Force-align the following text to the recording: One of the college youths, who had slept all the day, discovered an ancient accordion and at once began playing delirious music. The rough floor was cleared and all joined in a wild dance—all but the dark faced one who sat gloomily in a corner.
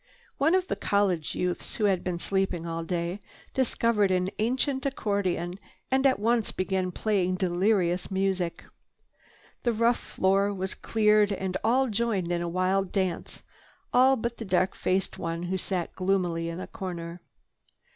One 0.39 0.55
of 0.55 0.65
the 0.67 0.75
college 0.75 1.35
youths, 1.35 1.75
who 1.75 1.83
had 1.85 1.99
slept 2.19 2.55
all 2.65 2.81
the 2.81 2.87
day, 2.87 3.19
discovered 3.53 4.09
an 4.09 4.31
ancient 4.39 4.83
accordion 4.83 5.59
and 5.91 6.07
at 6.07 6.17
once 6.17 6.51
began 6.51 6.91
playing 6.91 7.35
delirious 7.35 8.09
music. 8.09 8.65
The 9.61 9.73
rough 9.73 9.99
floor 9.99 10.51
was 10.55 10.73
cleared 10.73 11.31
and 11.31 11.55
all 11.63 11.87
joined 11.87 12.31
in 12.31 12.41
a 12.41 12.49
wild 12.49 12.91
dance—all 12.91 14.15
but 14.15 14.37
the 14.37 14.45
dark 14.45 14.73
faced 14.73 15.19
one 15.19 15.43
who 15.43 15.57
sat 15.59 15.93
gloomily 15.95 16.49
in 16.49 16.59
a 16.59 16.65
corner. 16.65 17.21